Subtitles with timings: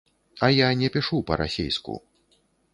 [0.47, 2.01] А я не пішу па-расейску.